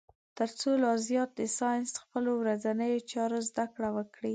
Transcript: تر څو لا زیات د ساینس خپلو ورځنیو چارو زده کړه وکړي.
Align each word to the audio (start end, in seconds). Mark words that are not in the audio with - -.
تر 0.37 0.49
څو 0.59 0.69
لا 0.83 0.93
زیات 1.07 1.29
د 1.39 1.41
ساینس 1.57 1.89
خپلو 2.03 2.31
ورځنیو 2.41 3.05
چارو 3.11 3.39
زده 3.49 3.65
کړه 3.73 3.89
وکړي. 3.97 4.29